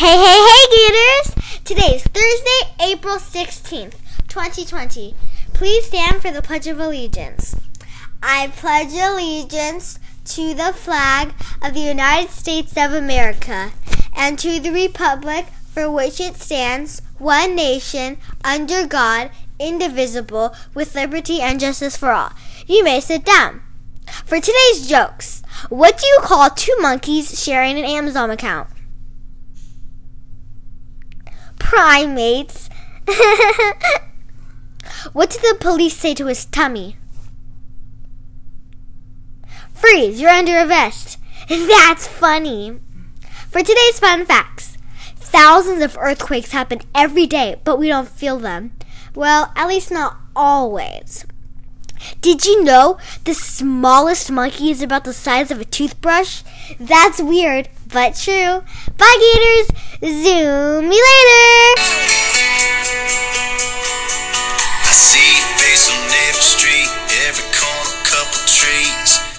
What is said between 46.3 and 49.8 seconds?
happen every day, but we don't feel them. Well, at